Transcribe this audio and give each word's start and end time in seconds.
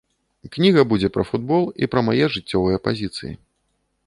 Кніга 0.55 0.85
будзе 0.93 1.11
пра 1.17 1.25
футбол 1.31 1.63
і 1.83 1.91
пра 1.93 2.03
мае 2.09 2.25
жыццёвыя 2.37 2.77
пазіцыі. 2.89 3.33